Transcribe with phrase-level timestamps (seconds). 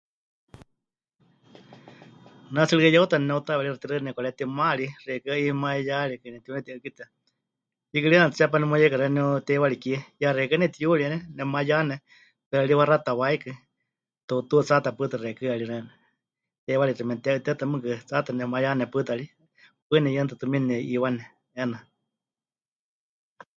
[2.53, 7.05] Ne tsɨ rikɨ yeuta neneutaweeríxɨ tixaɨ nepɨkaretima ri, xeikɨ́a 'imayarikɨ nepɨtiuneti'ɨ́kitɨa,
[7.91, 11.95] hiikɨ ri 'eena tsepá nemuyeika xeeníu teiwari kie, yaxeikɨ́a nepɨtiyuriene, nepɨmayane,
[12.49, 13.51] pero ri waxáta waikɨ,
[14.27, 15.91] tuutú tsaata pɨta xeikɨ́a ri xeeníu,
[16.65, 19.25] teiwarixi memɨte'iteɨta mɨɨkɨ tsaata nepɨmayane pɨta ri.
[19.87, 21.23] Paɨ neyɨaneti tumiini nepɨ'iiwane
[21.57, 21.77] 'eena.